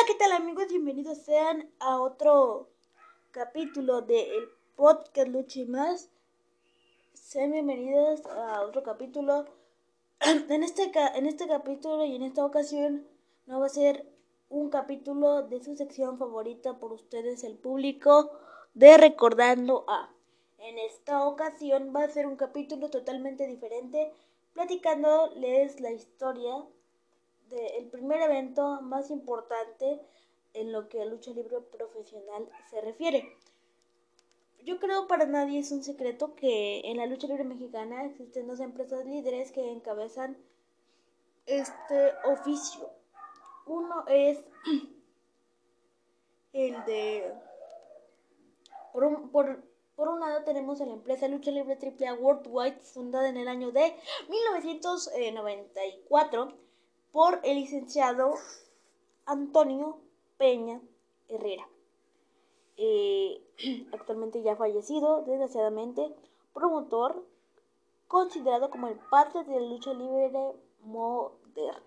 [0.00, 0.68] Hola, ¿qué tal amigos?
[0.68, 2.70] Bienvenidos sean a otro
[3.32, 6.08] capítulo del podcast Lucha y más.
[7.12, 9.44] Sean bienvenidos a otro capítulo.
[10.48, 13.06] En este, en este capítulo y en esta ocasión
[13.44, 14.10] no va a ser
[14.48, 18.30] un capítulo de su sección favorita por ustedes, el público,
[18.72, 20.14] de Recordando a.
[20.60, 24.14] En esta ocasión va a ser un capítulo totalmente diferente,
[24.54, 26.64] platicándoles la historia
[27.52, 30.00] el primer evento más importante
[30.54, 33.36] en lo que a lucha libre profesional se refiere.
[34.64, 38.60] Yo creo para nadie es un secreto que en la lucha libre mexicana existen dos
[38.60, 40.36] empresas líderes que encabezan
[41.46, 42.90] este oficio.
[43.66, 44.38] Uno es
[46.52, 47.34] el de...
[48.92, 49.62] Por un, por,
[49.94, 53.70] por un lado tenemos a la empresa Lucha Libre AAA Worldwide, fundada en el año
[53.70, 53.94] de
[54.28, 56.58] 1994
[57.12, 58.34] por el licenciado
[59.26, 59.98] Antonio
[60.38, 60.80] Peña
[61.28, 61.66] Herrera.
[62.76, 63.42] Eh,
[63.92, 66.14] actualmente ya fallecido, desgraciadamente,
[66.54, 67.24] promotor
[68.08, 70.30] considerado como el padre de la lucha libre
[70.82, 71.82] moderna.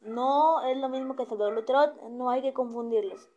[0.00, 3.28] No es lo mismo que Salvador Lutero, no hay que confundirlos.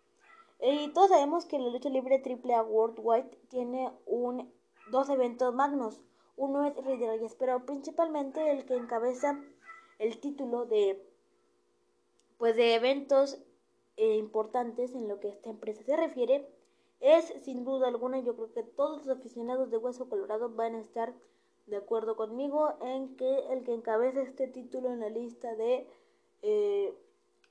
[0.62, 4.52] Y todos sabemos que la lucha libre AAA Worldwide tiene un,
[4.90, 6.02] dos eventos magnos.
[6.38, 9.40] Uno es Rey de Reyes, pero principalmente el que encabeza
[10.00, 11.02] el título de
[12.38, 13.40] pues de eventos
[13.98, 16.48] eh, importantes en lo que esta empresa se refiere
[17.00, 20.82] es sin duda alguna yo creo que todos los aficionados de Hueso Colorado van a
[20.82, 21.14] estar
[21.68, 25.88] de acuerdo conmigo en que el que encabeza este título en la lista de
[26.42, 26.94] eh,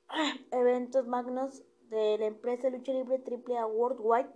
[0.52, 4.30] eventos magnos de la empresa Lucha Libre AAA Worldwide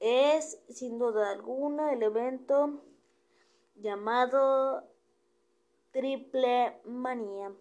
[0.00, 2.82] es sin duda alguna el evento
[3.76, 4.84] llamado
[5.96, 7.54] Triple Manía,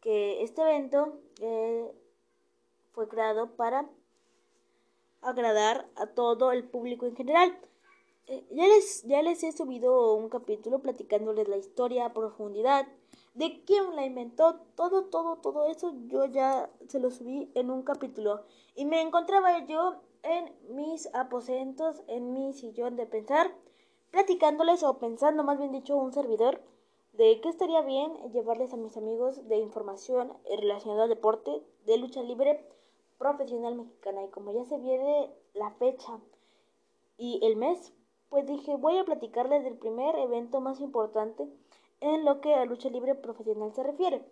[0.00, 1.92] que este evento eh,
[2.92, 3.86] fue creado para
[5.20, 7.54] agradar a todo el público en general.
[8.28, 12.88] Eh, ya, les, ya les he subido un capítulo platicándoles la historia a profundidad,
[13.34, 17.82] de quién la inventó, todo, todo, todo eso yo ya se lo subí en un
[17.82, 18.46] capítulo.
[18.74, 23.54] Y me encontraba yo en mis aposentos, en mi sillón de pensar,
[24.12, 26.62] platicándoles o pensando más bien dicho un servidor
[27.16, 32.22] de qué estaría bien llevarles a mis amigos de información relacionada al deporte de lucha
[32.22, 32.64] libre
[33.18, 34.24] profesional mexicana.
[34.24, 36.18] Y como ya se viene la fecha
[37.16, 37.92] y el mes,
[38.28, 41.48] pues dije, voy a platicarles del primer evento más importante
[42.00, 44.22] en lo que a lucha libre profesional se refiere.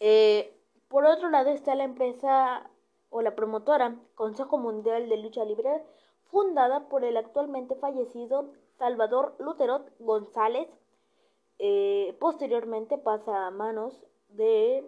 [0.00, 0.54] Eh,
[0.88, 2.68] por otro lado está la empresa
[3.08, 5.82] o la promotora Consejo Mundial de Lucha Libre,
[6.24, 10.68] fundada por el actualmente fallecido Salvador Luterot González,
[11.64, 13.94] eh, posteriormente pasa a manos
[14.30, 14.84] de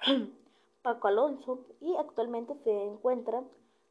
[0.82, 3.42] Paco Alonso y actualmente se encuentra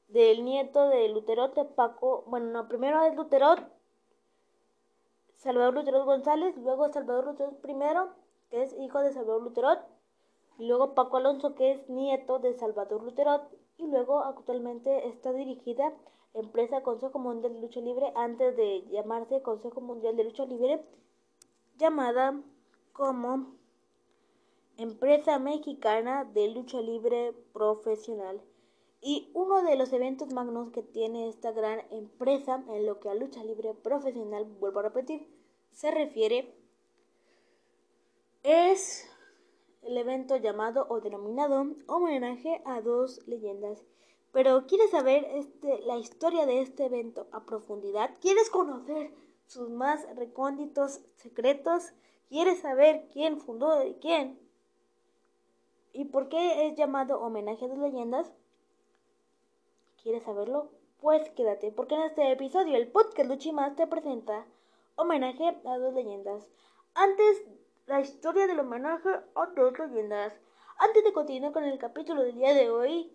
[0.10, 3.60] del nieto de Luterot Paco, bueno, no, primero es Luterot,
[5.38, 8.10] Salvador Luterot González, luego Salvador Luterot primero,
[8.52, 9.80] que es hijo de Salvador Luterot,
[10.60, 13.42] y luego Paco Alonso, que es nieto de Salvador Luterot,
[13.80, 15.94] y luego actualmente está dirigida
[16.36, 20.86] empresa Consejo Mundial de Lucha Libre antes de llamarse Consejo Mundial de Lucha Libre
[21.80, 22.40] llamada
[22.92, 23.56] como
[24.78, 28.42] Empresa Mexicana de Lucha Libre Profesional.
[29.02, 33.16] Y uno de los eventos magnos que tiene esta gran empresa en lo que a
[33.16, 35.26] lucha libre profesional, vuelvo a repetir,
[35.72, 36.54] se refiere,
[38.44, 39.10] es
[39.82, 43.86] el evento llamado o denominado homenaje a dos leyendas.
[44.34, 48.12] Pero ¿quieres saber este, la historia de este evento a profundidad?
[48.20, 49.14] ¿Quieres conocer
[49.50, 51.92] sus más recónditos secretos.
[52.30, 54.40] ¿Quieres saber quién fundó y quién?
[55.92, 58.32] ¿Y por qué es llamado homenaje a las leyendas?
[60.04, 60.70] ¿Quieres saberlo?
[61.02, 64.46] Pues quédate, porque en este episodio el podcast Luchimas te presenta
[64.96, 66.48] homenaje a dos leyendas.
[66.94, 67.42] Antes,
[67.88, 70.34] la historia del homenaje a dos leyendas.
[70.78, 73.12] Antes de continuar con el capítulo del día de hoy,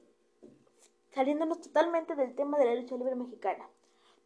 [1.14, 3.69] saliéndonos totalmente del tema de la lucha libre mexicana.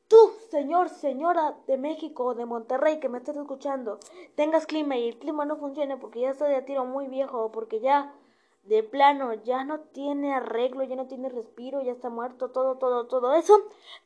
[0.09, 4.01] Tú, señor, señora de México o de Monterrey que me estás escuchando,
[4.37, 7.53] tengas clima y el clima no funcione porque ya estoy a tiro muy viejo o
[7.53, 8.15] porque ya
[8.63, 13.07] de plano ya no tiene arreglo, ya no tiene respiro, ya está muerto, todo, todo,
[13.07, 13.55] todo eso,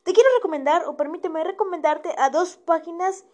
[0.03, 3.25] te quiero recomendar o permíteme recomendarte a dos páginas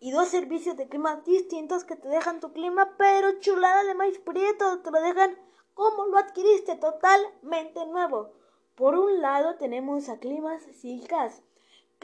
[0.00, 4.18] y dos servicios de clima distintos que te dejan tu clima, pero chulada de maíz
[4.18, 5.36] prieto, te lo dejan
[5.74, 8.32] como lo adquiriste, totalmente nuevo.
[8.76, 11.42] Por un lado tenemos a Climas Silcas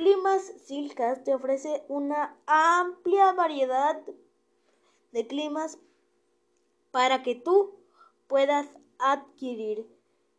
[0.01, 4.01] Climas Silcas te ofrece una amplia variedad
[5.13, 5.79] de climas
[6.91, 7.75] para que tú
[8.27, 8.67] puedas
[8.99, 9.87] adquirir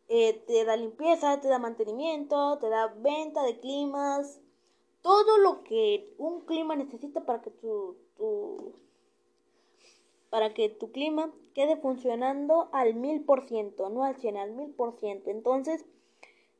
[0.08, 4.40] eh, te da limpieza, te da mantenimiento, te da venta de climas,
[5.00, 8.72] todo lo que un clima necesita para que tu, tu
[10.28, 14.72] para que tu clima quede funcionando al mil por ciento, no al cien, al mil
[14.72, 15.30] por ciento.
[15.30, 15.84] Entonces,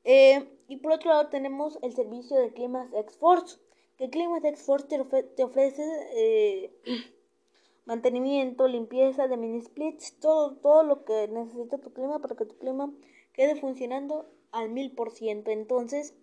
[0.05, 3.59] eh, y por otro lado tenemos el servicio de Climas X-Force,
[3.97, 5.83] que Climas X-Force te, ofrece
[6.15, 6.73] eh,
[7.85, 12.57] mantenimiento, limpieza de mini splits, todo, todo lo que necesita tu clima para que tu
[12.57, 12.93] clima
[13.33, 15.51] quede funcionando al mil por ciento.
[15.51, 16.15] Entonces,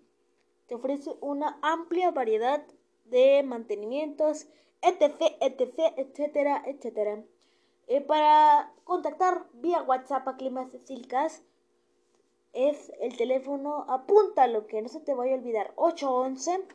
[0.67, 2.63] te ofrece una amplia variedad
[3.05, 4.47] de mantenimientos,
[4.81, 7.23] etc, etc, etcétera, etcétera.
[7.87, 11.43] Eh, para contactar vía WhatsApp a Climas Silcas
[12.54, 16.66] es el teléfono, apúntalo que no se te vaya a olvidar, 811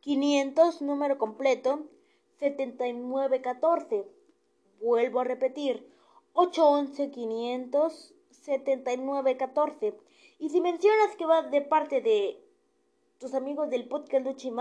[0.00, 1.84] 500 número completo
[2.38, 4.06] 7914.
[4.80, 5.90] Vuelvo a repetir,
[6.34, 9.96] 811 500 7914.
[10.38, 12.44] Y si mencionas que va de parte de
[13.18, 14.52] tus amigos del podcast Luchi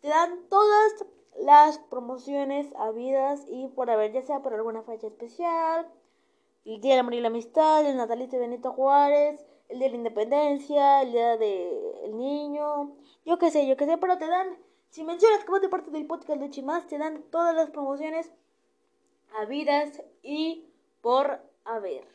[0.00, 1.04] te dan todas
[1.40, 5.90] las promociones habidas y por haber, ya sea por alguna fecha especial,
[6.64, 9.92] el Día del Amor y la Amistad, el natalicio de Benito Juárez, el Día de
[9.92, 14.58] la Independencia, el Día del Niño, yo qué sé, yo qué sé, pero te dan,
[14.90, 18.30] si mencionas vas de parte del podcast de Chimas, te dan todas las promociones
[19.38, 20.66] habidas y
[21.00, 22.06] por haber.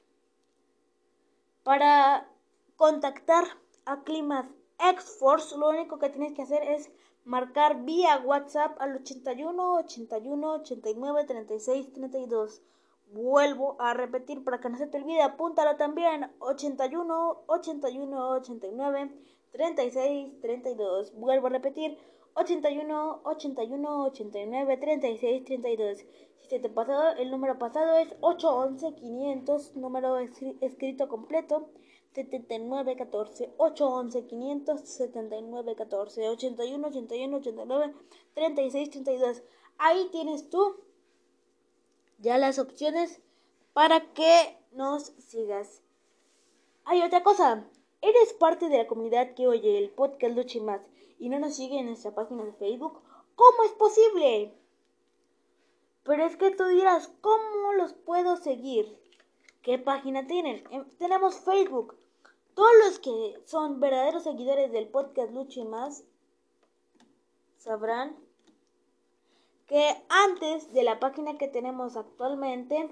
[1.64, 2.30] Para
[2.76, 3.46] contactar
[3.86, 4.46] a Climas
[4.80, 6.92] X-Force, lo único que tienes que hacer es
[7.24, 12.62] marcar vía WhatsApp al 81 81 89 36 32.
[13.08, 19.12] Vuelvo a repetir para que no se te olvide, apúntalo también 81 81 89
[19.52, 21.14] 36 32.
[21.16, 21.98] Vuelvo a repetir
[22.34, 26.00] 81 81 89 36 32.
[26.00, 31.70] Si se te pasó el número pasado es 811 500, número escrito completo
[32.16, 37.94] 79 14 811 579 14 81 81 89
[38.34, 39.44] 36 32
[39.78, 40.76] ahí tienes tú
[42.20, 43.22] ya las opciones
[43.74, 45.82] para que nos sigas
[46.86, 47.66] hay otra cosa
[48.02, 50.82] eres parte de la comunidad que oye el podcast Luchi Más
[51.20, 53.02] y no nos sigue en nuestra página de Facebook
[53.36, 54.54] ¿cómo es posible?
[56.04, 58.98] pero es que tú dirás ¿cómo los puedo seguir?
[59.62, 60.64] ¿Qué página tienen?
[60.70, 61.96] Em, tenemos Facebook,
[62.54, 66.04] todos los que son verdaderos seguidores del podcast Lucho y más
[67.58, 68.16] sabrán
[69.68, 72.90] que antes de la página que tenemos actualmente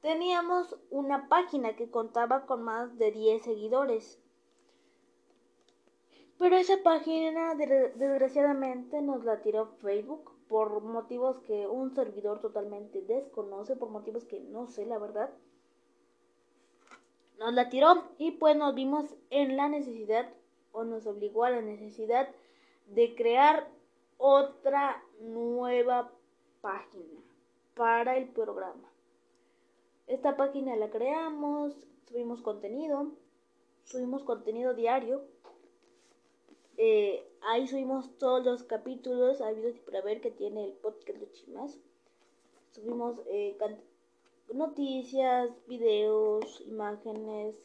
[0.00, 4.20] teníamos una página que contaba con más de 10 seguidores.
[6.38, 13.74] Pero esa página desgraciadamente nos la tiró Facebook por motivos que un servidor totalmente desconoce,
[13.74, 15.30] por motivos que no sé la verdad
[17.38, 20.28] nos la tiró y pues nos vimos en la necesidad
[20.72, 22.28] o nos obligó a la necesidad
[22.86, 23.68] de crear
[24.18, 26.12] otra nueva
[26.60, 27.20] página
[27.74, 28.90] para el programa.
[30.06, 31.74] Esta página la creamos,
[32.06, 33.12] subimos contenido,
[33.84, 35.22] subimos contenido diario.
[36.76, 41.30] Eh, ahí subimos todos los capítulos habidos y para ver que tiene el podcast de
[41.32, 41.78] Chimas.
[42.72, 43.56] Subimos eh,
[44.52, 47.56] noticias, videos, imágenes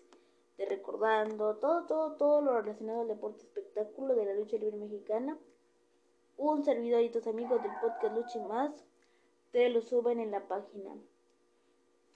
[0.57, 5.37] de recordando, todo, todo, todo lo relacionado al deporte espectáculo de la lucha libre mexicana.
[6.41, 8.71] Un servidor y tus amigos del podcast Lucha y Más
[9.51, 10.89] te lo suben en la página.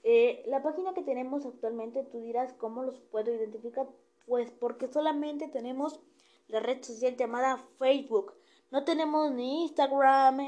[0.02, 3.88] Eh, la página que tenemos actualmente, tú dirás cómo los puedo identificar.
[4.26, 6.00] Pues porque solamente tenemos
[6.48, 8.34] la red social llamada Facebook.
[8.72, 10.40] No tenemos ni Instagram,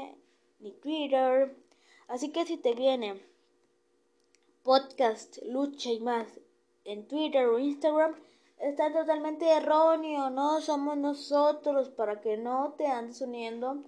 [0.58, 1.56] ni Twitter.
[2.08, 3.22] Así que si te viene
[4.64, 6.26] podcast Lucha y más
[6.84, 8.16] en Twitter o Instagram
[8.60, 10.30] está totalmente erróneo.
[10.30, 13.84] No somos nosotros para que no te andes uniendo.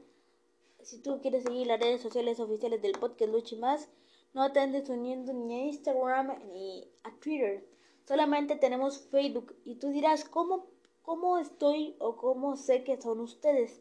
[0.83, 3.89] Si tú quieres seguir las redes sociales oficiales del podcast Lucha y más,
[4.33, 7.67] no te andes uniendo ni a Instagram ni a Twitter.
[8.07, 9.55] Solamente tenemos Facebook.
[9.65, 10.67] Y tú dirás, ¿cómo,
[11.03, 13.81] cómo estoy o cómo sé que son ustedes?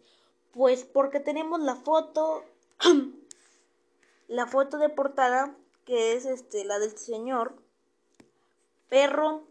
[0.51, 2.43] Pues porque tenemos la foto,
[4.27, 5.55] la foto de portada
[5.89, 7.55] que es este la del señor
[8.89, 9.48] perro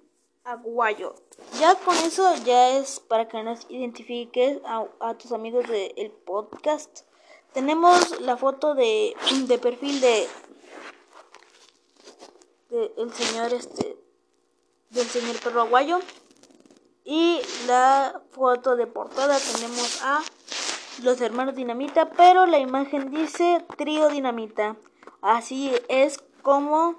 [0.48, 1.14] aguayo.
[1.60, 7.02] Ya con eso ya es para que nos identifiques a, tus amigos del podcast.
[7.52, 9.14] Tenemos la foto de,
[9.46, 10.26] de perfil de,
[12.70, 13.96] de el señor este
[14.90, 15.98] del señor perro aguayo
[17.04, 20.22] y la foto de portada tenemos a
[21.02, 24.76] los hermanos dinamita pero la imagen dice trío dinamita
[25.20, 26.96] así es como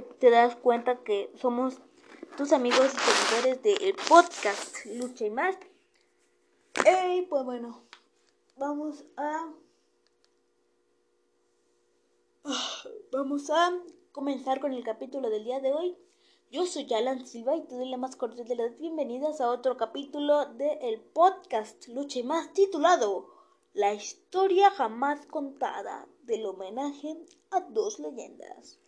[0.00, 1.80] te, das cuenta que somos
[2.36, 5.56] tus amigos y seguidores del podcast Lucha y más.
[6.84, 7.82] Y pues bueno,
[8.56, 9.52] vamos a
[13.12, 13.72] vamos a
[14.12, 15.96] comenzar con el capítulo del día de hoy.
[16.50, 19.76] Yo soy Alan Silva y te doy la más cordial de las bienvenidas a otro
[19.76, 23.28] capítulo del podcast Lucha y más titulado
[23.72, 28.78] La historia jamás contada del homenaje a dos leyendas.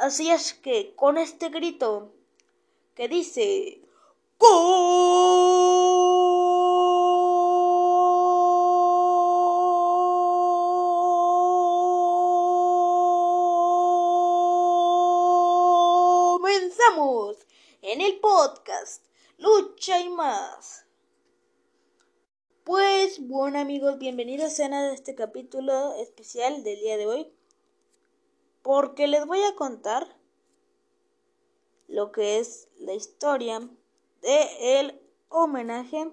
[0.00, 2.10] Así es que con este grito
[2.94, 3.82] que dice
[16.38, 17.36] Comenzamos
[17.82, 19.04] en el podcast
[19.36, 20.86] Lucha y más.
[22.64, 27.39] Pues bueno amigos, bienvenidos a este capítulo especial del día de hoy
[28.70, 30.16] porque les voy a contar
[31.88, 33.68] lo que es la historia
[34.22, 36.12] de el homenaje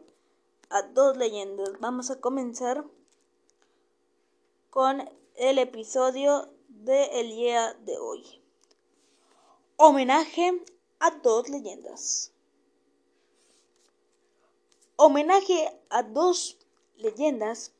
[0.71, 1.79] a dos leyendas.
[1.79, 2.83] Vamos a comenzar
[4.71, 8.41] con el episodio de el día de hoy.
[9.75, 10.59] Homenaje
[10.97, 12.33] a dos leyendas.
[14.95, 16.57] Homenaje a dos
[16.95, 17.71] leyendas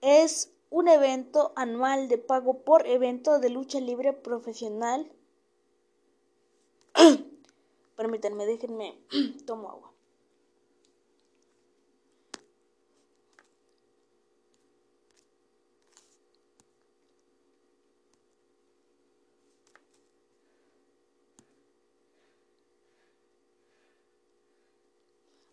[0.00, 5.10] es un evento anual de pago por evento de lucha libre profesional.
[7.96, 8.98] Permítanme, déjenme,
[9.46, 9.92] tomo agua.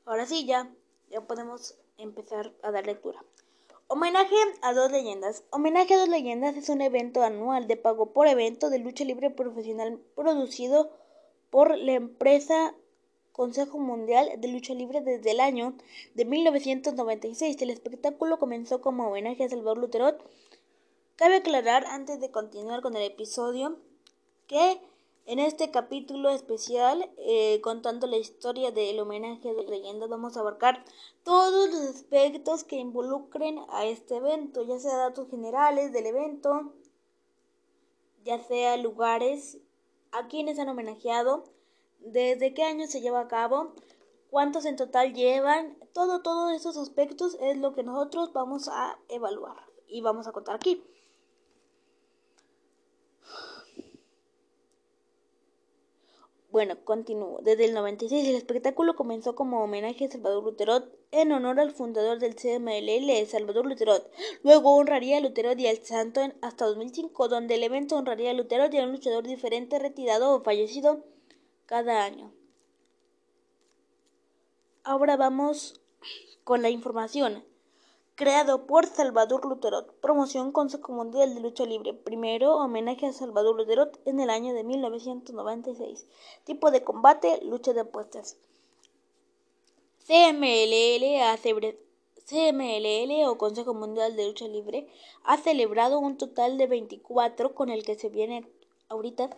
[0.06, 0.74] Ahora sí, ya,
[1.10, 3.22] ya podemos empezar a dar lectura.
[3.90, 5.46] Homenaje a dos leyendas.
[5.50, 9.30] Homenaje a dos leyendas es un evento anual de pago por evento de lucha libre
[9.30, 10.92] profesional producido
[11.50, 12.76] por la empresa
[13.32, 15.74] Consejo Mundial de Lucha Libre desde el año
[16.16, 17.62] de 1996.
[17.62, 20.22] El espectáculo comenzó como homenaje a Salvador Luterot.
[21.16, 23.78] Cabe aclarar antes de continuar con el episodio
[24.48, 24.82] que
[25.28, 30.86] en este capítulo especial, eh, contando la historia del homenaje de leyendas, vamos a abarcar
[31.24, 36.74] todos los aspectos que involucren a este evento, ya sea datos generales del evento,
[38.24, 39.58] ya sea lugares,
[40.14, 41.44] a quienes han homenajeado,
[42.00, 43.74] desde qué año se lleva a cabo,
[44.30, 49.62] cuántos en total llevan, todo, todos esos aspectos es lo que nosotros vamos a evaluar
[49.90, 50.82] y vamos a contar aquí.
[56.50, 57.42] Bueno, continúo.
[57.44, 62.20] Desde el 96 el espectáculo comenzó como homenaje a Salvador Luterot en honor al fundador
[62.20, 64.10] del CMLL, Salvador Luterot.
[64.44, 68.74] Luego honraría a Luterot y al santo hasta 2005, donde el evento honraría a Luterot
[68.74, 71.04] y a un luchador diferente retirado o fallecido
[71.66, 72.32] cada año.
[74.84, 75.82] Ahora vamos
[76.46, 77.44] con la información
[78.18, 79.94] creado por Salvador Luterot.
[80.02, 81.94] Promoción Consejo Mundial de Lucha Libre.
[81.94, 86.08] Primero, homenaje a Salvador Luterot en el año de 1996.
[86.44, 88.36] Tipo de combate, lucha de apuestas.
[90.08, 91.06] CMLL,
[92.26, 94.88] CMLL o Consejo Mundial de Lucha Libre
[95.24, 98.48] ha celebrado un total de 24 con el que se viene
[98.90, 99.30] ahorita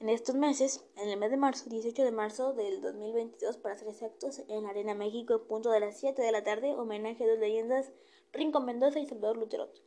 [0.00, 3.88] en estos meses, en el mes de marzo, 18 de marzo del 2022 para ser
[3.88, 7.90] exactos, en Arena México, punto de las 7 de la tarde, homenaje a dos leyendas,
[8.32, 9.82] Rincón Mendoza y Salvador Luterot.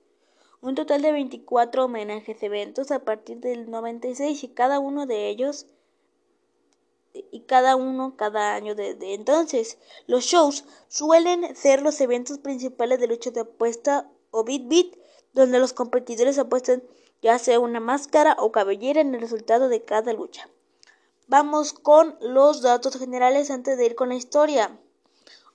[0.62, 5.68] Un total de 24 homenajes eventos a partir del 96 y cada uno de ellos
[7.32, 9.78] y cada uno cada año desde entonces.
[10.08, 14.88] Los shows suelen ser los eventos principales de lucha de apuesta o beat beat,
[15.34, 16.84] donde los competidores apuestan
[17.22, 20.50] ya sea una máscara o cabellera en el resultado de cada lucha.
[21.28, 24.80] Vamos con los datos generales antes de ir con la historia.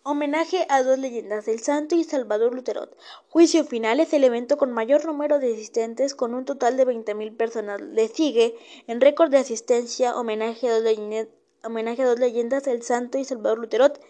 [0.04, 2.96] Homenaje a dos leyendas, el Santo y Salvador Luterot.
[3.28, 7.36] Juicio final es el evento con mayor número de asistentes, con un total de 20.000
[7.36, 7.80] personas.
[7.80, 8.56] Le sigue,
[8.88, 11.28] en récord de asistencia, homenaje a, dos leyendas,
[11.62, 14.00] homenaje el Santo y Salvador Luterot,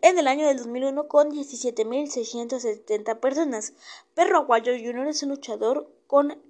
[0.00, 3.74] en el año del 2001 con 17.670 personas.
[4.14, 5.08] Perro Aguayo Jr.
[5.08, 6.42] es un luchador con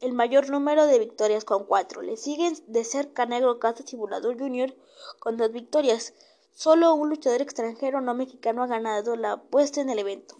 [0.00, 2.02] el mayor número de victorias con cuatro.
[2.02, 4.74] Le siguen de cerca Negro Casas y Volador Jr.
[5.18, 6.14] con dos victorias.
[6.52, 10.36] Solo un luchador extranjero no mexicano ha ganado la apuesta en el evento.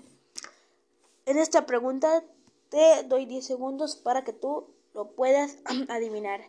[1.27, 2.25] En esta pregunta
[2.69, 5.59] te doy 10 segundos para que tú lo puedas
[5.89, 6.49] adivinar.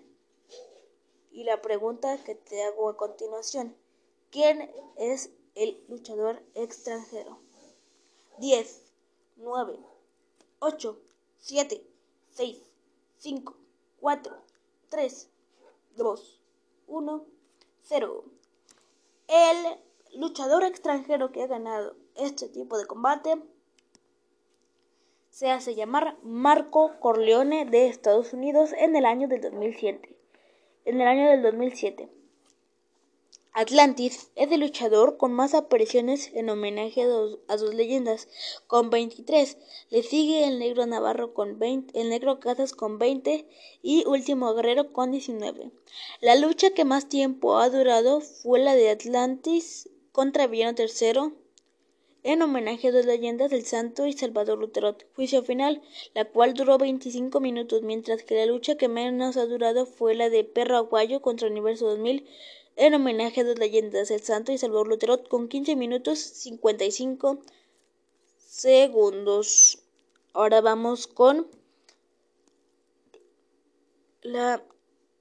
[1.31, 3.75] Y la pregunta que te hago a continuación,
[4.31, 7.39] ¿quién es el luchador extranjero?
[8.39, 8.81] 10,
[9.37, 9.79] 9,
[10.59, 10.99] 8,
[11.39, 11.83] 7,
[12.31, 12.66] 6,
[13.17, 13.55] 5,
[13.99, 14.35] 4,
[14.89, 15.29] 3,
[15.95, 16.41] 2,
[16.87, 17.25] 1.
[17.89, 18.25] 0.
[19.27, 23.41] El luchador extranjero que ha ganado este tipo de combate
[25.29, 30.17] se hace llamar Marco Corleone de Estados Unidos en el año del 2007.
[30.85, 32.09] En el año del 2007.
[33.59, 37.07] Atlantis es el luchador con más apariciones en homenaje
[37.47, 38.27] a, sus leyendas,
[38.67, 39.57] con 23.
[39.89, 43.47] Le sigue el negro Navarro con 20, el negro Casas con 20
[43.81, 45.71] y Último Guerrero con 19.
[46.21, 51.33] La lucha que más tiempo ha durado fue la de Atlantis contra Villano III
[52.21, 54.95] en homenaje a dos leyendas del Santo y Salvador Lutero.
[55.15, 55.81] Juicio final,
[56.13, 60.29] la cual duró 25 minutos, mientras que la lucha que menos ha durado fue la
[60.29, 62.27] de Perro Aguayo contra Universo 2000
[62.77, 67.39] en homenaje a dos leyendas, el Santo y Salvador Lutero, con 15 minutos 55
[68.37, 69.83] segundos.
[70.33, 71.47] Ahora vamos con
[74.21, 74.63] la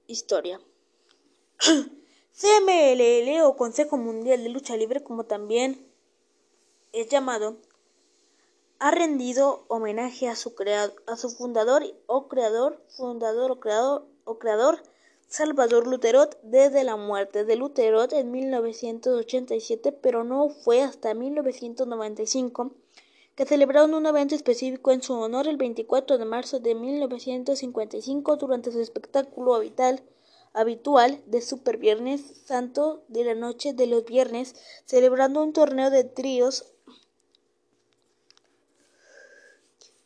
[0.06, 0.60] historia.
[2.38, 5.90] CMLL o Consejo Mundial de Lucha Libre, como también
[6.92, 7.56] es llamado,
[8.78, 14.38] ha rendido homenaje a su, creado, a su fundador o creador, fundador o creador o
[14.38, 14.82] creador
[15.28, 22.70] Salvador Luterot desde la muerte de Luterot en 1987, pero no fue hasta 1995
[23.34, 28.70] que celebraron un evento específico en su honor el 24 de marzo de 1955 durante
[28.70, 30.02] su espectáculo habitual,
[30.54, 34.54] habitual de Super Viernes Santo de la noche de los viernes,
[34.86, 36.75] celebrando un torneo de tríos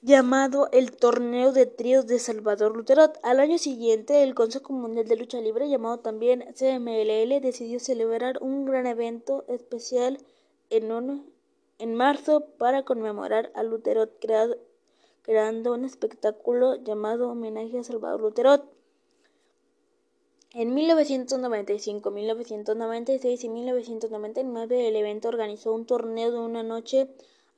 [0.02, 3.18] llamado el Torneo de Tríos de Salvador Luterot.
[3.22, 8.64] Al año siguiente, el Consejo Mundial de Lucha Libre, llamado también CMLL, decidió celebrar un
[8.64, 10.18] gran evento especial
[10.70, 11.24] en,
[11.78, 14.12] en marzo para conmemorar a Luterot,
[15.22, 18.64] creando un espectáculo llamado Homenaje a Salvador Luterot.
[20.52, 27.08] En 1995, 1996 y 1999 el evento organizó un torneo de una noche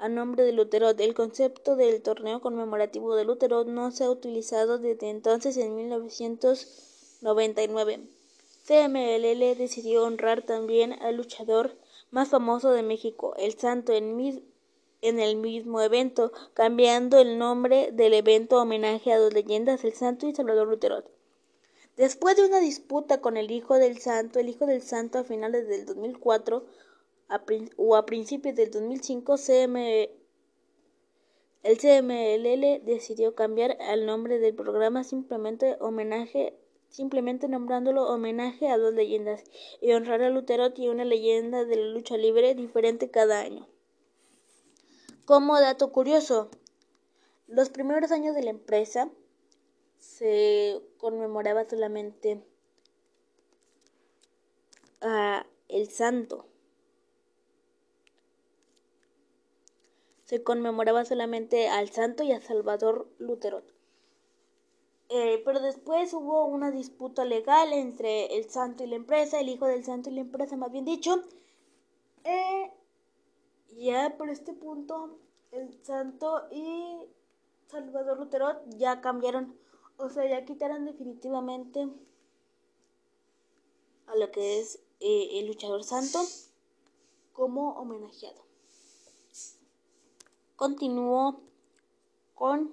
[0.02, 0.90] a nombre de Lutero.
[0.90, 8.00] El concepto del torneo conmemorativo de Lutero no se ha utilizado desde entonces en 1999.
[8.66, 11.76] CMLL decidió honrar también al luchador
[12.10, 14.42] más famoso de México, el Santo, en,
[15.02, 20.34] el mismo evento, cambiando el nombre del evento homenaje a dos leyendas, el Santo y
[20.34, 21.04] Salvador Lutero.
[21.96, 25.68] Después de una disputa con el Hijo del Santo, el Hijo del Santo a finales
[25.68, 26.64] del 2004
[27.76, 29.36] o a principios del 2005
[31.62, 36.58] el CMLL decidió cambiar el nombre del programa simplemente homenaje
[36.92, 39.44] simplemente nombrándolo homenaje a dos leyendas
[39.80, 43.66] y honrar a Lutero y una leyenda de la lucha libre diferente cada año.
[45.24, 46.50] Como dato curioso,
[47.46, 49.10] los primeros años de la empresa
[49.98, 52.42] se conmemoraba solamente
[55.00, 56.51] a el santo
[60.32, 63.62] se conmemoraba solamente al santo y a Salvador Lutero.
[65.10, 69.66] Eh, pero después hubo una disputa legal entre el santo y la empresa, el hijo
[69.66, 71.22] del santo y la empresa, más bien dicho.
[72.24, 72.72] Eh,
[73.76, 75.18] ya por este punto,
[75.50, 76.96] el santo y
[77.66, 79.54] Salvador Lutero ya cambiaron,
[79.98, 81.90] o sea, ya quitaron definitivamente
[84.06, 86.20] a lo que es eh, el luchador santo
[87.34, 88.51] como homenajeado
[90.62, 91.40] continuó
[92.36, 92.70] con,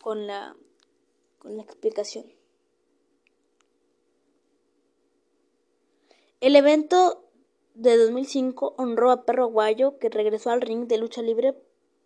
[0.00, 0.54] con, la,
[1.40, 2.24] con la explicación.
[6.40, 7.24] El evento
[7.74, 11.56] de 2005 honró a Perro Aguayo, que regresó al ring de lucha libre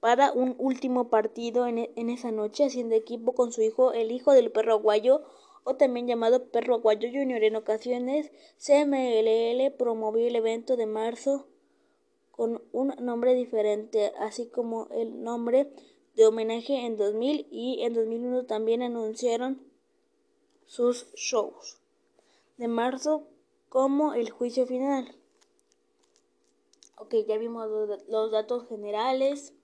[0.01, 4.33] para un último partido en, en, esa noche, haciendo equipo con su hijo, el hijo
[4.33, 5.21] del Perro Aguayo,
[5.65, 7.45] o también llamado Perro Aguayo Junior.
[7.45, 11.52] En ocasiones, CMLL promovió el evento de marzo
[12.33, 15.71] con un nombre diferente, así como el nombre
[16.17, 19.63] de homenaje en 2000 y en 2001 también anunciaron
[20.67, 21.79] sus shows
[22.57, 23.29] de marzo
[23.69, 25.15] como el juicio final.
[26.97, 27.69] Ok, ya vimos
[28.09, 29.55] los datos generales,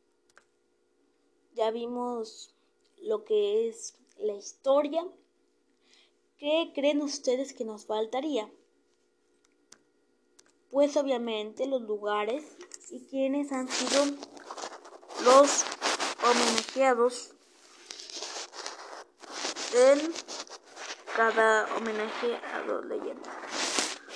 [1.54, 2.54] ya vimos
[3.02, 5.06] lo que es la historia.
[6.38, 8.50] ¿Qué creen ustedes que nos faltaría?
[10.70, 12.44] Pues obviamente los lugares
[12.90, 14.04] y quienes han sido
[15.24, 15.64] los
[16.22, 17.32] homenajeados
[19.74, 20.12] en
[21.16, 23.34] cada homenaje a dos leyendas.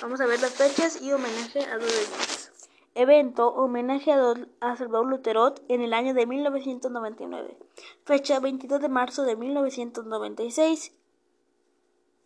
[0.01, 2.51] Vamos a ver las fechas y homenaje a dos leyendas.
[2.95, 7.57] Evento homenaje a, a Salvador Luterot en el año de 1999.
[8.05, 10.93] Fecha 22 de marzo de 1996.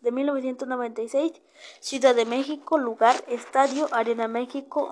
[0.02, 1.34] De 1996,
[1.80, 4.90] Ciudad de México, lugar, estadio, Arena México,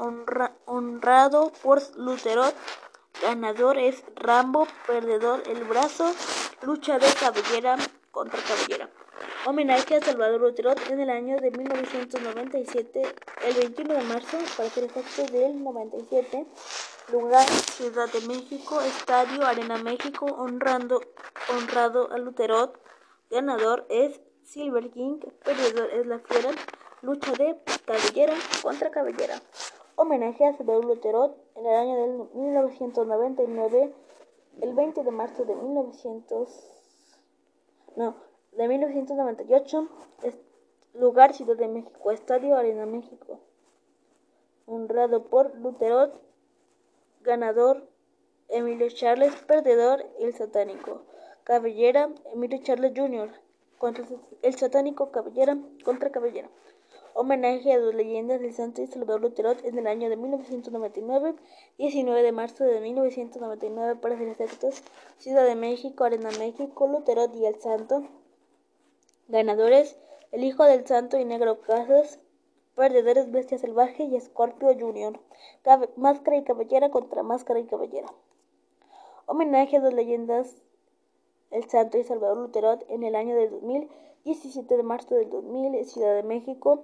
[0.65, 2.55] honrado por Luterot,
[3.21, 6.13] ganador es Rambo, perdedor el brazo,
[6.63, 7.77] lucha de cabellera
[8.11, 8.89] contra cabellera.
[9.45, 13.01] Homenaje a Salvador Luterot en el año de 1997,
[13.45, 16.47] el 21 de marzo, para ser exacto, del 97.
[17.11, 20.99] Lugar, Ciudad de México, Estadio, Arena México, honrando,
[21.55, 22.79] honrado a Luterot.
[23.29, 26.51] Ganador es Silver King, perdedor es la fiera.
[27.01, 29.41] Lucha de cabellera contra cabellera.
[29.95, 33.93] Homenaje a Salvador Luterot en el año de 1999,
[34.61, 36.49] el 20 de marzo de 1900.
[37.95, 38.15] No,
[38.51, 39.89] de 1998,
[40.93, 43.39] lugar Ciudad de México, Estadio Arena México.
[44.67, 46.21] Honrado por Luterot,
[47.21, 47.87] ganador
[48.49, 51.01] Emilio Charles, perdedor El Satánico.
[51.43, 53.44] Cabellera, Emilio Charles Jr.
[53.77, 54.05] contra
[54.41, 56.49] el Satánico Cabellera contra Cabellera.
[57.13, 61.35] Homenaje a dos leyendas del Santo y Salvador Luterot en el año de 1999,
[61.77, 64.83] 19 de marzo de 1999 para ser exactos,
[65.17, 68.03] Ciudad de México, Arena México, Luterot y el Santo.
[69.29, 69.97] Ganadores:
[70.33, 72.19] El Hijo del Santo y Negro Casas,
[72.75, 75.17] Perdedores Bestia Salvaje y Scorpio Jr.
[75.95, 78.09] Máscara y Cabellera contra Máscara y Cabellera.
[79.25, 80.57] Homenaje a dos leyendas,
[81.51, 83.89] El Santo y Salvador Luterot, en el año del 2000,
[84.23, 86.83] 17 de marzo del 2000, Ciudad de México.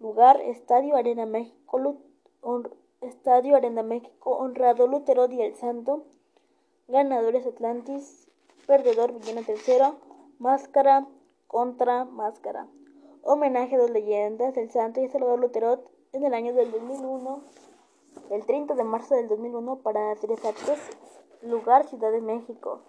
[0.00, 1.96] Lugar: Estadio Arena México,
[3.00, 6.04] Estadio Arena México, honrado Luterot y El Santo.
[6.88, 8.28] Ganadores Atlantis,
[8.66, 9.96] Perdedor Villena Tercero.
[10.38, 11.06] Máscara
[11.48, 12.68] contra máscara.
[13.22, 17.40] Homenaje a dos leyendas, el Santo y Salvador Luterot, en el año del 2001,
[18.30, 20.78] el 30 de marzo del 2001, para ser exactos,
[21.42, 22.80] lugar Ciudad de México.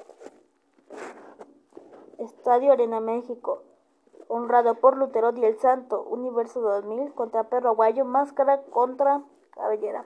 [2.17, 3.63] Estadio Arena México,
[4.27, 10.05] honrado por Luterot y el Santo, Universo 2000, contra Perro Aguayo, Máscara contra Cabellera.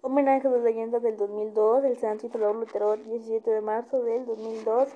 [0.00, 4.24] Homenaje a dos leyendas del 2002, el Santo y Salvador Luterot, 17 de marzo del
[4.26, 4.88] 2002.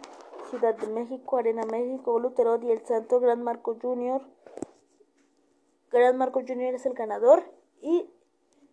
[0.49, 4.23] Ciudad de México, Arena México, Luterot y el Santo Gran Marco Junior.
[5.91, 7.43] Gran Marco Junior es el ganador
[7.81, 8.11] y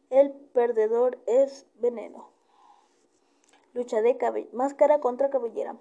[0.10, 2.39] el perdedor es Veneno.
[3.80, 4.50] Lucha de.
[4.52, 5.78] Máscara contra cabellera.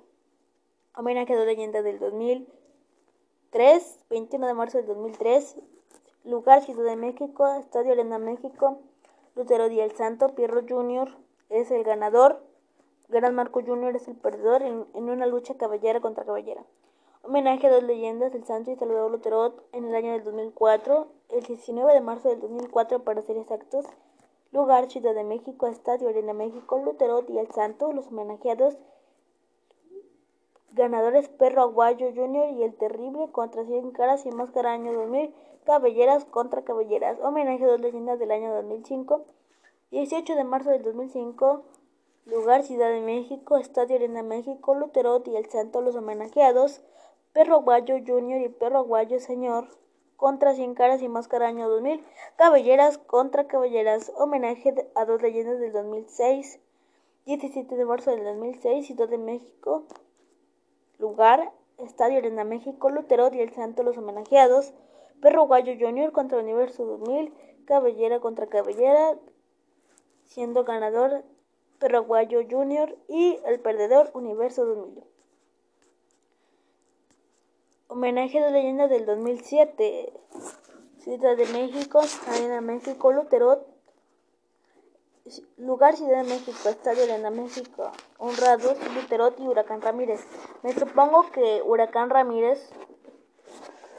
[0.96, 5.56] Homenaje a leyenda del 2003, 21 de marzo del 2003.
[6.22, 8.78] Lugar Ciudad de México, Estadio Arena México.
[9.34, 11.08] Luterot y el Santo, Pierro Junior
[11.50, 12.40] es el ganador.
[13.08, 13.96] Gran Marco Jr.
[13.96, 16.62] es el perdedor en, una lucha cabellera contra cabellera.
[17.24, 21.42] Homenaje a dos leyendas, el Santo y Salvador Luterot, en el año del 2004, el
[21.42, 23.86] 19 de marzo del 2004 para ser exactos.
[24.52, 28.76] Lugar, Ciudad de México, Estadio Arena México, Luterot y el Santo, los homenajeados.
[30.72, 32.50] Ganadores Perro Aguayo Jr.
[32.50, 35.34] y El Terrible contra Cien Caras y Máscara año 2000.
[35.64, 37.18] Cabelleras contra Cabelleras.
[37.20, 39.24] Homenaje a dos leyendas del año 2005.
[39.90, 41.64] 18 de marzo del 2005.
[42.28, 46.82] Lugar Ciudad de México, Estadio Arena México, Luterot y el Santo los homenajeados,
[47.32, 49.66] Perro Aguayo Junior y Perro Aguayo Señor,
[50.18, 52.04] contra Cien Caras y Máscara año 2000,
[52.36, 56.60] Cabelleras contra Cabelleras, homenaje a dos leyendas del 2006,
[57.24, 59.84] 17 de marzo del 2006, Ciudad de México,
[60.98, 64.74] lugar, Estadio Arena México, Luterot y el Santo los homenajeados,
[65.22, 67.32] Perro Aguayo Junior contra Universo 2000,
[67.64, 69.16] Cabellera contra Cabellera,
[70.26, 71.22] siendo ganador
[71.78, 72.96] Perraguayo Jr.
[73.06, 75.04] y El Perdedor Universo 2000.
[77.90, 80.12] Homenaje de leyenda del 2007.
[80.98, 83.66] Ciudad de México, Arena México, Luterot.
[85.56, 87.90] Lugar Ciudad de México, Estadio Arena México.
[88.18, 90.20] Honrados, Luterot y Huracán Ramírez.
[90.62, 92.70] Me supongo que Huracán Ramírez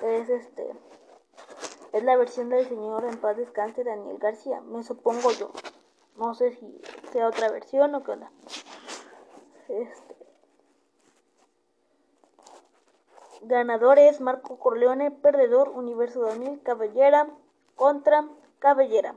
[0.04, 0.69] es este.
[1.91, 4.62] Es la versión del señor en paz descanse Daniel García.
[4.62, 5.49] Me supongo yo.
[6.15, 6.80] No sé si
[7.12, 8.32] sea otra versión o qué onda.
[9.67, 10.09] Este.
[13.41, 17.30] Ganador es Marco Corleone, perdedor Universo 2000, Cabellera
[17.75, 18.28] contra
[18.60, 19.15] Cabellera.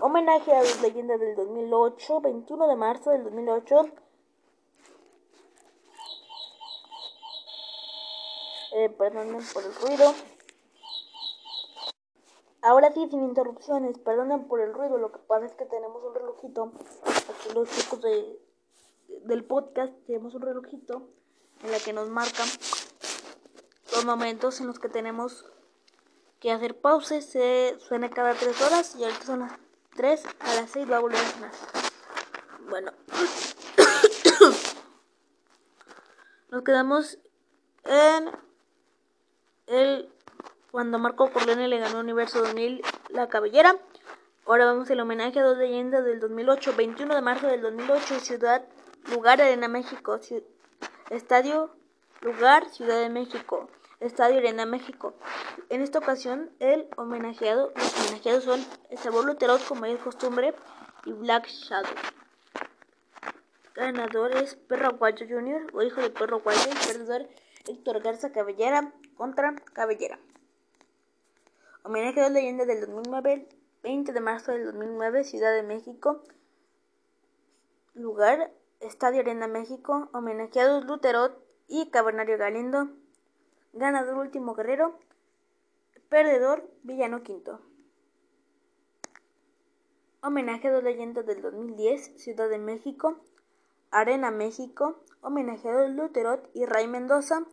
[0.00, 3.88] Homenaje a las leyendas del 2008, 21 de marzo del 2008.
[8.72, 10.14] Eh, perdonen por el ruido.
[12.62, 16.14] Ahora sí, sin interrupciones, perdonen por el ruido, lo que pasa es que tenemos un
[16.14, 16.72] relojito,
[17.06, 18.38] aquí los chicos de,
[19.24, 21.08] del podcast tenemos un relojito
[21.64, 22.46] en la que nos marcan
[23.92, 25.46] los momentos en los que tenemos
[26.40, 29.52] que hacer pausas, se suena cada tres horas y ahorita son las
[29.96, 31.50] 3, a las 6 va a volver a sonar.
[32.68, 32.92] Bueno,
[36.50, 37.18] nos quedamos
[37.84, 38.30] en
[39.66, 40.12] el
[40.70, 43.76] cuando Marco Corleone le ganó Universo 2000 la cabellera.
[44.46, 48.64] Ahora vamos al homenaje a dos leyendas del 2008, 21 de marzo del 2008, ciudad,
[49.12, 50.18] lugar, Arena México,
[51.10, 51.70] estadio,
[52.20, 53.68] lugar, Ciudad de México,
[54.00, 55.14] estadio Arena México.
[55.68, 58.60] En esta ocasión, el homenajeado, los homenajeados son
[58.90, 60.54] el sabor Luterot, como es costumbre,
[61.04, 61.92] y Black Shadow.
[63.74, 65.68] Ganador es Perro Guayo Jr.
[65.72, 66.70] o hijo de Perro Guayo.
[66.86, 67.28] Perdedor
[67.66, 70.18] Héctor Garza Cabellera contra Cabellera.
[71.82, 73.48] Homenaje a dos leyendas del 2009,
[73.82, 76.22] 20 de marzo del 2009, Ciudad de México.
[77.94, 80.10] Lugar, Estadio Arena México.
[80.12, 82.90] Homenajeados Luterot y Cabernario Galindo.
[83.72, 84.98] Ganador Último Guerrero.
[86.08, 87.60] Perdedor Villano Quinto.
[90.22, 93.20] Homenaje a dos leyendas del 2010, Ciudad de México.
[93.92, 97.46] Arena México, homenajeado Luterot y Ray Mendoza.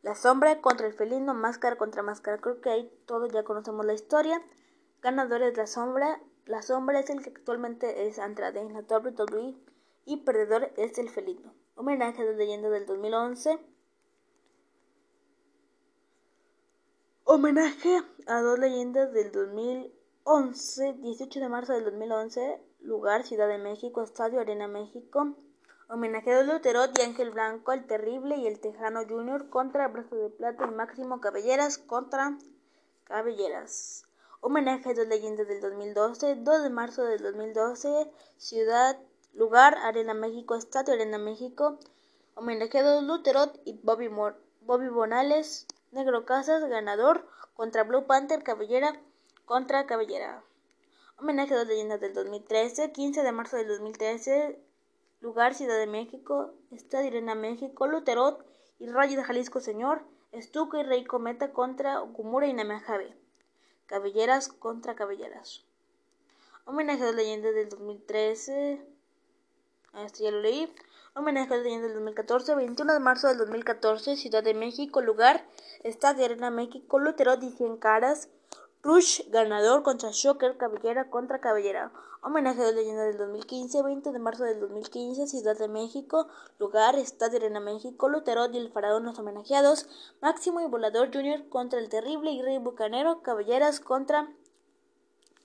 [0.00, 2.38] La sombra contra el felino, máscara contra máscara.
[2.38, 4.42] Creo que ahí todos ya conocemos la historia.
[5.02, 6.18] Ganadores de la sombra.
[6.46, 9.54] La sombra es el que actualmente es Andrade en la WWE
[10.06, 11.52] y perdedor es el felino.
[11.76, 13.58] Homenaje a las leyendas del 2011.
[17.34, 24.02] Homenaje a dos leyendas del 2011, 18 de marzo del 2011, lugar Ciudad de México,
[24.02, 25.34] Estadio Arena México,
[25.88, 30.28] Homenaje a Luterot y Ángel Blanco, el Terrible y el Tejano Junior contra Brazo de
[30.28, 32.36] Plata y Máximo Cabelleras contra
[33.04, 34.04] Cabelleras.
[34.42, 38.98] Homenaje a dos leyendas del 2012, 2 de marzo del 2012, Ciudad,
[39.32, 41.78] lugar, Arena México, Estadio Arena México.
[42.34, 44.10] Homenaje a dos Luterot y Bobby,
[44.60, 48.98] Bobby Bonales, Negro Casas, ganador contra Blue Panther, Cabellera
[49.44, 50.42] contra Cabellera.
[51.18, 54.58] Homenaje a dos leyendas del 2013, 15 de marzo del 2013,
[55.20, 58.42] Lugar Ciudad de México, Estadio Arena México, Luterot
[58.78, 60.02] y Rayo de Jalisco Señor,
[60.32, 63.14] Estuco y Rey Cometa contra Okumura y Namehave.
[63.84, 65.62] Cabelleras contra Cabelleras.
[66.64, 68.80] Homenaje a las leyendas del 2013.
[69.92, 70.74] Ah, esto ya lo leí.
[71.14, 72.54] Homenaje a las leyendas del 2014.
[72.54, 74.16] 21 de marzo del 2014.
[74.16, 75.02] Ciudad de México.
[75.02, 75.46] Lugar.
[75.82, 76.98] Estadio Arena México.
[76.98, 78.30] Luterot y 100 caras.
[78.82, 81.92] Rush ganador contra Shocker, Cabellera contra Cabellera.
[82.22, 86.28] Homenaje de leyenda del 2015, 20 de marzo del 2015, Ciudad de México.
[86.58, 88.08] Lugar, Estadio Arena México.
[88.08, 89.88] Luterot y el Faraón los homenajeados.
[90.22, 93.20] Máximo y Volador Junior contra el Terrible y Rey Bucanero.
[93.20, 94.32] Cabelleras contra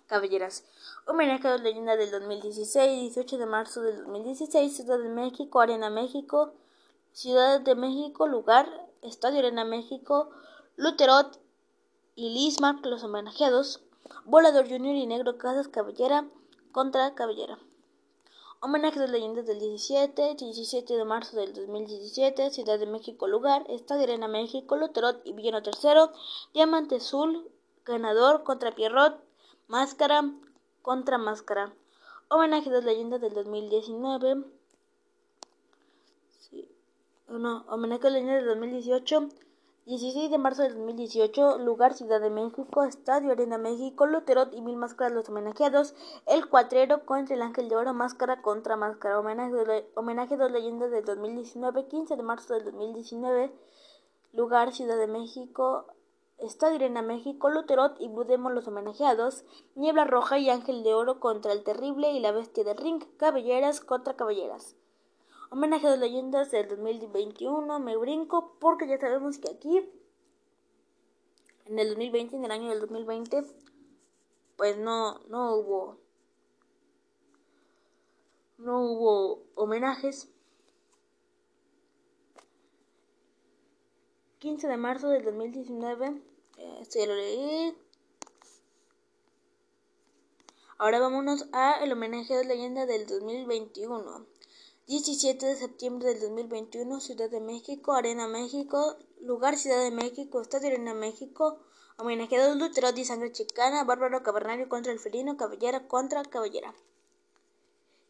[0.07, 0.63] Cabelleras.
[1.05, 6.53] Homenaje de leyenda del 2016, 18 de marzo del 2016, Ciudad de México, Arena México.
[7.11, 8.69] Ciudad de México, lugar,
[9.01, 10.29] Estadio Arena México.
[10.77, 11.37] Luterot
[12.15, 13.81] y Lismark, los homenajeados,
[14.23, 16.25] Volador Junior y Negro Casas Cabellera
[16.71, 17.59] contra Cabellera.
[18.61, 24.03] Homenaje de leyendas del 17, 17 de marzo del 2017, Ciudad de México lugar, Estadio
[24.03, 26.13] Arena México, Luterot y Villano Tercero,
[26.53, 27.51] Diamante Azul,
[27.85, 29.26] ganador contra Pierrot,
[29.69, 30.23] Máscara
[30.81, 31.73] contra Máscara.
[32.29, 34.45] Homenaje de leyendas del 2019.
[36.39, 36.71] Sí.
[37.27, 39.27] No, homenaje de leyendas del 2018.
[39.87, 44.75] 16 de marzo del 2018, lugar Ciudad de México, Estadio Arena México, Luterot y Mil
[44.75, 50.33] Máscaras los homenajeados, El Cuatrero contra el Ángel de Oro, Máscara contra Máscara, homenaje, homenaje
[50.33, 53.49] a dos leyendas del 2019, 15 de marzo del 2019,
[54.33, 55.85] lugar Ciudad de México,
[56.39, 59.43] Estadio Arena México, Luterot y Blue Demon los homenajeados,
[59.75, 63.81] Niebla Roja y Ángel de Oro contra el Terrible y la Bestia de Ring, Cabelleras
[63.81, 64.75] contra Cabelleras.
[65.49, 67.79] Homenaje a las leyendas del 2021.
[67.79, 69.89] Me brinco porque ya sabemos que aquí,
[71.65, 73.43] en el 2020, en el año del 2020,
[74.57, 75.97] pues no, no hubo,
[78.57, 80.29] no hubo homenajes.
[84.39, 86.21] 15 de marzo del 2019,
[86.79, 87.75] esto ya lo leí.
[90.77, 94.27] Ahora vámonos a el homenaje a las leyendas del 2021.
[94.85, 100.67] 17 de septiembre del 2021, Ciudad de México, Arena México, lugar Ciudad de México, Estadio
[100.67, 101.57] Arena México,
[101.97, 106.75] homenajeado Lutero y Sangre Chicana, Bárbaro Cabernario contra el Felino, Cabellera contra Cabellera.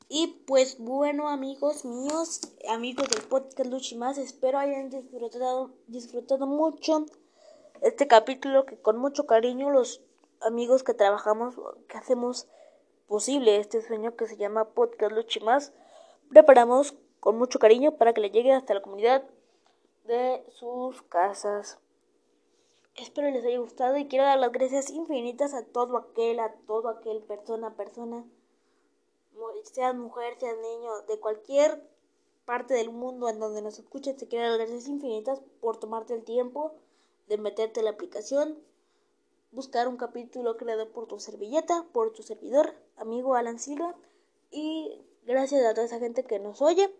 [0.10, 2.40] Y pues bueno amigos míos,
[2.70, 7.06] amigos del podcast Luchi Más, espero hayan disfrutado, disfrutado mucho
[7.82, 10.02] este capítulo que con mucho cariño los
[10.40, 11.56] amigos que trabajamos,
[11.90, 12.48] que hacemos
[13.08, 15.74] posible este sueño que se llama Podcast Luchi Más
[16.30, 19.26] preparamos con mucho cariño para que le llegue hasta la comunidad
[20.06, 21.80] de sus casas.
[22.96, 26.88] Espero les haya gustado y quiero dar las gracias infinitas a todo aquel, a todo
[26.88, 28.24] aquel persona, persona,
[29.64, 31.82] sea mujer, sea niño, de cualquier
[32.46, 36.74] parte del mundo en donde nos escuchas te quiero gracias infinitas por tomarte el tiempo
[37.28, 38.58] de meterte en la aplicación,
[39.52, 43.96] buscar un capítulo creado por tu servilleta, por tu servidor, amigo Alan Silva,
[44.50, 46.94] y gracias a toda esa gente que nos oye.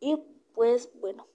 [0.00, 0.16] Y
[0.54, 1.26] pues bueno,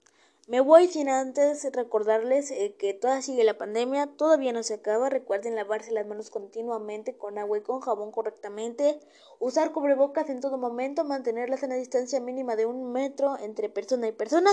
[0.48, 5.10] me voy sin antes recordarles eh, que todavía sigue la pandemia, todavía no se acaba.
[5.10, 8.98] Recuerden lavarse las manos continuamente con agua y con jabón correctamente,
[9.40, 14.08] usar cubrebocas en todo momento, mantenerlas en la distancia mínima de un metro entre persona
[14.08, 14.52] y persona.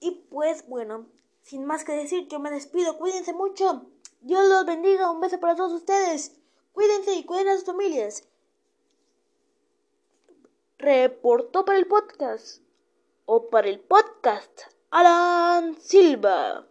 [0.00, 1.06] Y pues bueno,
[1.42, 2.98] sin más que decir, yo me despido.
[2.98, 3.86] Cuídense mucho.
[4.20, 5.12] Dios los bendiga.
[5.12, 6.40] Un beso para todos ustedes.
[6.72, 8.24] Cuídense y cuiden a sus familias.
[10.78, 12.62] Reportó para el podcast
[13.26, 16.66] o para el podcast Alan Silva.